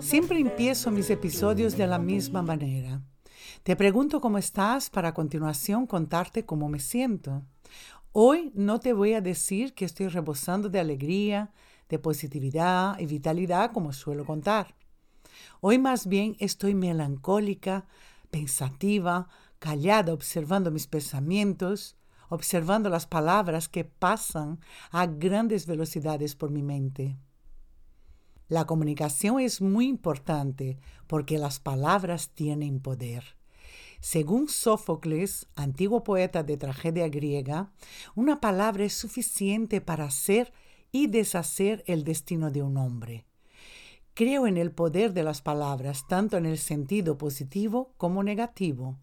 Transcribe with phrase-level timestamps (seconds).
[0.00, 3.02] Siempre empiezo mis episodios de la misma manera.
[3.62, 7.42] Te pregunto cómo estás para a continuación contarte cómo me siento.
[8.12, 11.52] Hoy no te voy a decir que estoy rebosando de alegría,
[11.88, 14.74] de positividad y vitalidad como suelo contar.
[15.60, 17.86] Hoy más bien estoy melancólica,
[18.30, 21.96] pensativa, callada observando mis pensamientos,
[22.28, 27.16] observando las palabras que pasan a grandes velocidades por mi mente.
[28.48, 33.24] La comunicación es muy importante porque las palabras tienen poder.
[34.00, 37.72] Según Sófocles, antiguo poeta de tragedia griega,
[38.14, 40.52] una palabra es suficiente para hacer
[40.92, 43.24] y deshacer el destino de un hombre.
[44.12, 48.98] Creo en el poder de las palabras, tanto en el sentido positivo como negativo.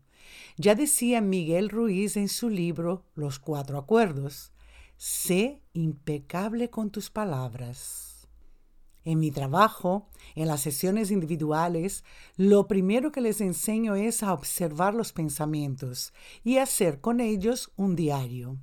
[0.55, 4.53] Ya decía Miguel Ruiz en su libro Los Cuatro Acuerdos,
[4.97, 8.10] sé impecable con tus palabras.
[9.03, 12.03] En mi trabajo, en las sesiones individuales,
[12.37, 16.13] lo primero que les enseño es a observar los pensamientos
[16.43, 18.57] y hacer con ellos un diario.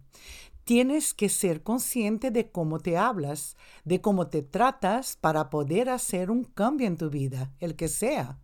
[0.62, 6.31] Tienes que ser consciente de cómo te hablas, de cómo te tratas para poder hacer
[6.31, 8.39] un cambio en tu vida, el que sea.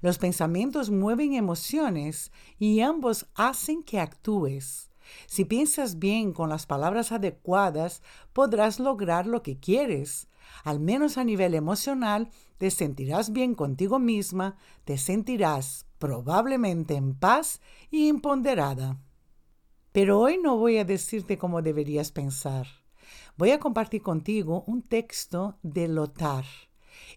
[0.00, 4.90] Los pensamientos mueven emociones y ambos hacen que actúes.
[5.26, 10.27] Si piensas bien con las palabras adecuadas, podrás lograr lo que quieres
[10.64, 17.60] al menos a nivel emocional, te sentirás bien contigo misma, te sentirás probablemente en paz
[17.90, 18.98] y imponderada.
[19.92, 22.66] Pero hoy no voy a decirte cómo deberías pensar.
[23.36, 26.44] Voy a compartir contigo un texto de Lotar,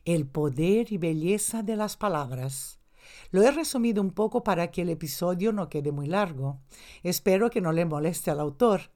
[0.05, 2.79] El poder y belleza de las palabras.
[3.31, 6.59] Lo he resumido un poco para que el episodio no quede muy largo.
[7.03, 8.91] Espero que no le moleste al autor.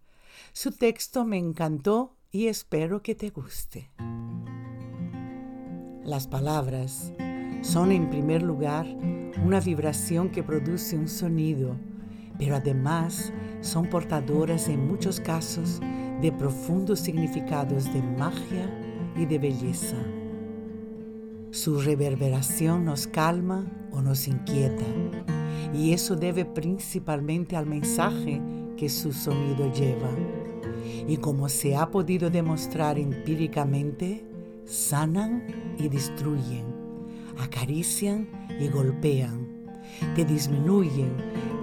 [0.54, 3.90] Su texto me encantó y espero que te guste.
[6.04, 7.14] Las palabras
[7.62, 8.86] son en primer lugar
[9.42, 11.78] una vibración que produce un sonido,
[12.38, 13.32] pero además
[13.62, 15.80] son portadoras en muchos casos
[16.22, 18.70] de profundos significados de magia
[19.16, 19.96] y de belleza.
[21.52, 23.64] Su reverberación nos calma
[23.94, 24.84] o nos inquieta,
[25.74, 28.42] y eso debe principalmente al mensaje
[28.76, 30.10] que su sonido lleva.
[31.08, 34.26] Y como se ha podido demostrar empíricamente,
[34.66, 36.66] sanan y destruyen,
[37.38, 38.28] acarician
[38.60, 39.48] y golpean,
[40.16, 41.14] te disminuyen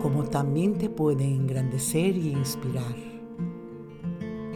[0.00, 2.94] como también te pueden engrandecer y inspirar.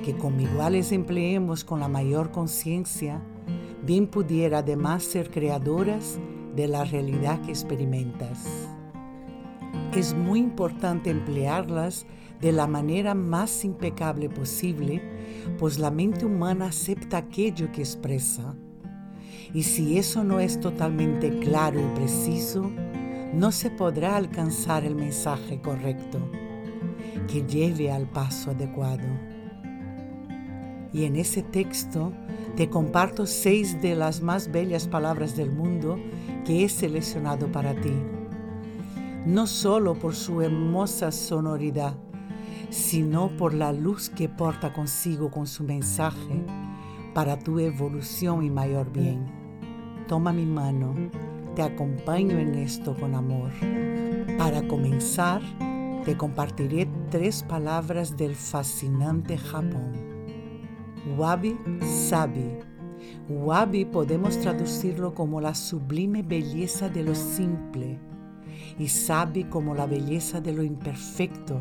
[0.05, 3.23] Que con iguales empleemos con la mayor conciencia,
[3.85, 6.19] bien pudiera además ser creadoras
[6.55, 8.69] de la realidad que experimentas.
[9.95, 12.07] Es muy importante emplearlas
[12.41, 15.03] de la manera más impecable posible,
[15.59, 18.55] pues la mente humana acepta aquello que expresa.
[19.55, 22.71] Y si eso no es totalmente claro y preciso,
[23.33, 26.19] no se podrá alcanzar el mensaje correcto
[27.27, 29.07] que lleve al paso adecuado.
[30.93, 32.13] Y en ese texto
[32.57, 35.99] te comparto seis de las más bellas palabras del mundo
[36.45, 37.93] que he seleccionado para ti.
[39.27, 41.95] No solo por su hermosa sonoridad,
[42.71, 46.44] sino por la luz que porta consigo con su mensaje
[47.15, 49.27] para tu evolución y mayor bien.
[50.09, 50.94] Toma mi mano,
[51.54, 53.50] te acompaño en esto con amor.
[54.38, 55.43] Para comenzar,
[56.04, 59.93] te compartiré tres palabras del fascinante Japón.
[61.16, 62.59] Wabi Sabi.
[63.28, 67.98] Wabi podemos traducirlo como la sublime belleza de lo simple
[68.78, 71.61] y Sabi como la belleza de lo imperfecto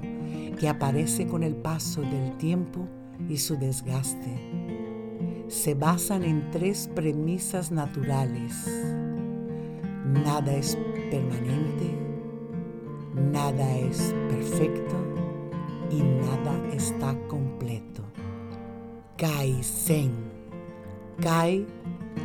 [0.60, 2.88] que aparece con el paso del tiempo
[3.30, 4.66] y su desgaste.
[5.48, 8.54] Se basan en tres premisas naturales.
[10.06, 10.78] Nada es
[11.10, 11.98] permanente,
[13.32, 14.96] nada es perfecto
[15.92, 18.04] y nada está completo.
[19.18, 20.12] Kai-sen.
[21.22, 21.66] Kai,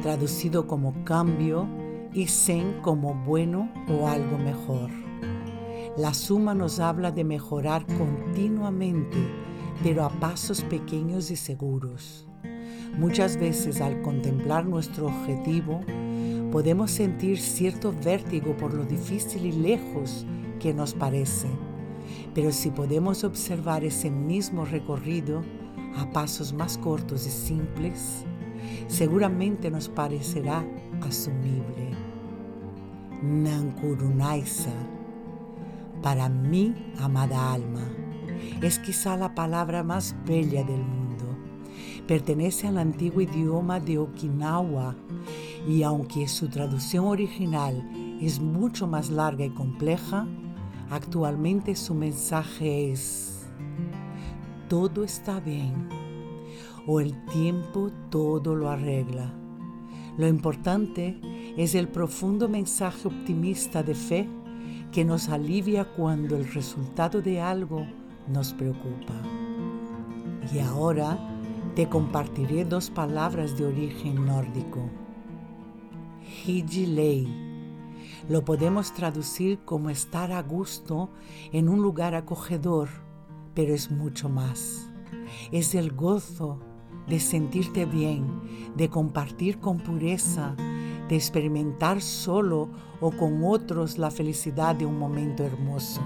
[0.03, 1.69] traducido como cambio,
[2.13, 4.91] y Zen como bueno o algo mejor.
[5.97, 9.19] La suma nos habla de mejorar continuamente,
[9.83, 12.27] pero a pasos pequeños y seguros.
[12.97, 15.81] Muchas veces al contemplar nuestro objetivo,
[16.51, 20.27] podemos sentir cierto vértigo por lo difícil y lejos
[20.59, 21.49] que nos parece.
[22.35, 25.43] Pero si podemos observar ese mismo recorrido
[25.97, 28.25] a pasos más cortos y simples,
[28.89, 30.65] seguramente nos parecerá
[31.03, 31.91] asumible.
[33.23, 34.73] Nankurunaisa,
[36.03, 37.87] para mi amada alma,
[38.63, 41.25] es quizá la palabra más bella del mundo.
[42.07, 44.97] Pertenece al antiguo idioma de Okinawa
[45.69, 47.89] y aunque su traducción original
[48.21, 50.27] es mucho más larga y compleja,
[50.91, 53.47] actualmente su mensaje es,
[54.69, 56.00] todo está bien
[56.87, 59.35] o el tiempo todo lo arregla.
[60.17, 61.21] Lo importante
[61.57, 64.29] es el profundo mensaje optimista de fe
[64.93, 67.87] que nos alivia cuando el resultado de algo
[68.29, 69.15] nos preocupa.
[70.53, 71.19] Y ahora
[71.75, 74.91] te compartiré dos palabras de origen nórdico.
[76.47, 77.29] Hijilei.
[78.29, 81.11] Lo podemos traducir como estar a gusto
[81.53, 82.89] en un lugar acogedor,
[83.55, 84.91] pero es mucho más.
[85.53, 86.61] Es el gozo
[87.09, 88.27] de sentirte bien,
[88.77, 90.55] de compartir con pureza,
[91.09, 92.69] de experimentar solo
[93.01, 96.01] o con otros la felicidad de un momento hermoso.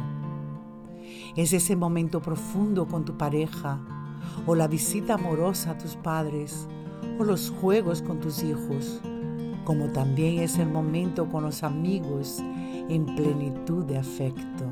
[1.36, 3.80] Es ese momento profundo con tu pareja,
[4.46, 6.68] o la visita amorosa a tus padres,
[7.18, 9.00] o los juegos con tus hijos,
[9.64, 12.38] como también es el momento con los amigos
[12.88, 14.64] en plenitud de afecto.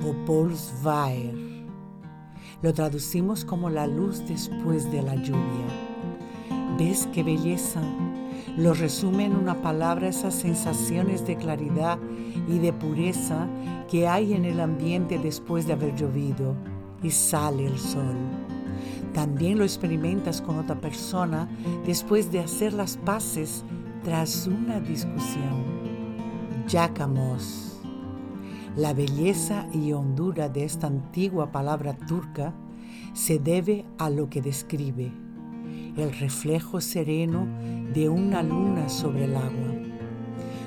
[0.00, 0.48] O
[0.82, 1.47] Vaer.
[2.60, 5.66] Lo traducimos como la luz después de la lluvia.
[6.76, 7.80] ¿Ves qué belleza?
[8.56, 11.98] Lo resume en una palabra esas sensaciones de claridad
[12.48, 13.46] y de pureza
[13.88, 16.56] que hay en el ambiente después de haber llovido
[17.00, 18.16] y sale el sol.
[19.14, 21.48] También lo experimentas con otra persona
[21.86, 23.64] después de hacer las paces
[24.02, 25.64] tras una discusión.
[26.66, 27.67] Yacamos.
[28.78, 32.54] La belleza y hondura de esta antigua palabra turca
[33.12, 35.10] se debe a lo que describe,
[35.96, 37.48] el reflejo sereno
[37.92, 39.74] de una luna sobre el agua.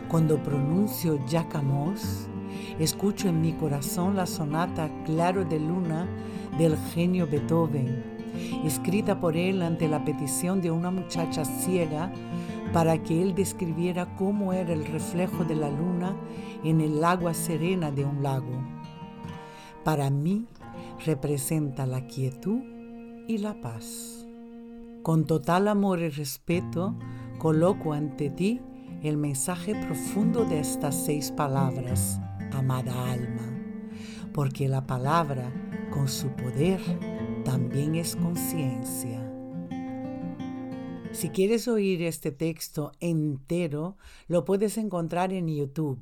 [0.10, 2.28] Cuando pronuncio Yacamos,
[2.80, 6.06] escucho en mi corazón la sonata Claro de Luna
[6.58, 8.04] del genio Beethoven,
[8.66, 12.12] escrita por él ante la petición de una muchacha ciega
[12.74, 16.16] para que él describiera cómo era el reflejo de la luna
[16.64, 18.64] en el agua serena de un lago.
[19.84, 20.46] Para mí
[21.06, 22.62] representa la quietud
[23.28, 24.26] y la paz.
[25.04, 26.96] Con total amor y respeto
[27.40, 28.62] coloco ante ti
[29.02, 32.22] el mensaje profundo de estas seis palabras,
[32.52, 33.52] amada alma,
[34.32, 35.52] porque la palabra
[35.90, 36.80] con su poder
[37.44, 39.31] también es conciencia.
[41.14, 43.98] Si quieres oír este texto entero,
[44.28, 46.02] lo puedes encontrar en YouTube.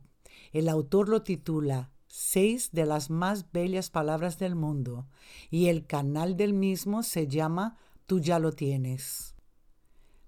[0.53, 5.07] El autor lo titula Seis de las más bellas palabras del mundo
[5.49, 9.35] y el canal del mismo se llama Tú ya lo tienes.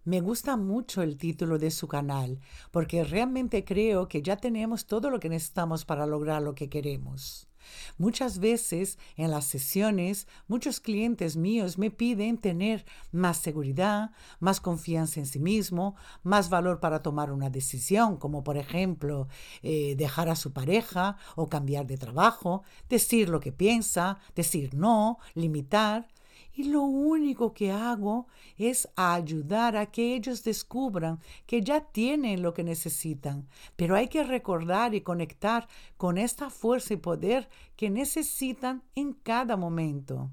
[0.03, 2.39] Me gusta mucho el título de su canal
[2.71, 7.50] porque realmente creo que ya tenemos todo lo que necesitamos para lograr lo que queremos.
[7.97, 15.19] Muchas veces en las sesiones, muchos clientes míos me piden tener más seguridad, más confianza
[15.19, 19.27] en sí mismo, más valor para tomar una decisión, como por ejemplo
[19.63, 25.19] eh, dejar a su pareja o cambiar de trabajo, decir lo que piensa, decir no,
[25.35, 26.07] limitar
[26.53, 28.27] y lo único que hago
[28.57, 33.47] es ayudar a que ellos descubran que ya tienen lo que necesitan.
[33.75, 35.67] Pero hay que recordar y conectar
[35.97, 40.31] con esta fuerza y poder que necesitan en cada momento.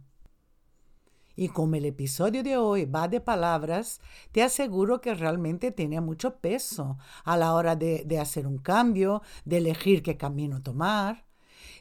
[1.36, 4.00] Y como el episodio de hoy va de palabras,
[4.32, 9.22] te aseguro que realmente tiene mucho peso a la hora de, de hacer un cambio,
[9.44, 11.27] de elegir qué camino tomar.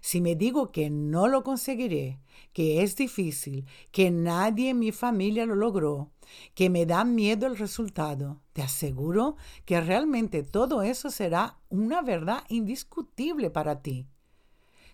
[0.08, 2.22] Si me digo que no lo conseguiré,
[2.54, 6.12] que es difícil, que nadie en mi familia lo logró,
[6.56, 9.36] que me da miedo el resultado, te aseguro
[9.66, 14.08] que realmente todo eso será una verdad indiscutible para ti.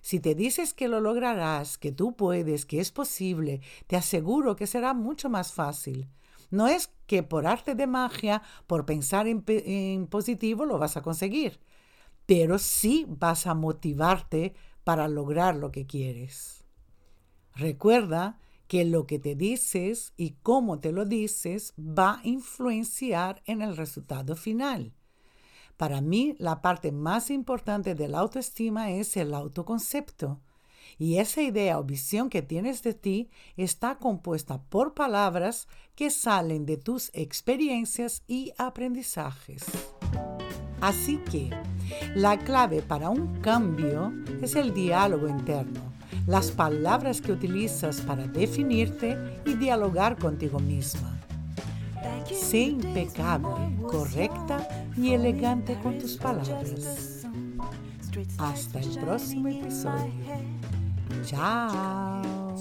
[0.01, 4.65] Si te dices que lo lograrás, que tú puedes, que es posible, te aseguro que
[4.65, 6.09] será mucho más fácil.
[6.49, 11.59] No es que por arte de magia, por pensar en, positivo, lo vas a conseguir,
[12.25, 16.63] pero sí vas a motivarte para lograr lo que quieres.
[17.55, 23.61] Recuerda que lo que te dices y cómo te lo dices va a influenciar en
[23.61, 24.93] el resultado final.
[25.77, 30.41] Para mí, la parte más importante de la autoestima es el autoconcepto.
[30.97, 36.65] Y esa idea o visión que tienes de ti está compuesta por palabras que salen
[36.65, 39.63] de tus experiencias y aprendizajes.
[40.81, 41.49] Así que
[42.15, 45.81] la clave para un cambio es el diálogo interno,
[46.27, 51.13] las palabras que utilizas para definirte y dialogar contigo misma.
[52.31, 57.25] Sé impecable, correcta y elegante con tus palabras.
[58.37, 60.13] Hasta el próximo episodio.
[61.25, 62.55] Chao.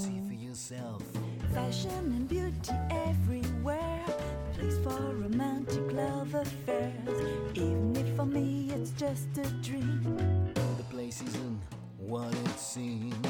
[9.02, 10.54] just a dream.
[10.76, 11.60] The place isn't
[11.98, 13.22] what it seems.